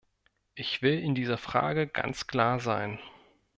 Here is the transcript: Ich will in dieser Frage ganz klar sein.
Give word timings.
Ich 0.55 0.81
will 0.81 0.97
in 0.97 1.13
dieser 1.13 1.37
Frage 1.37 1.85
ganz 1.85 2.25
klar 2.25 2.59
sein. 2.59 2.97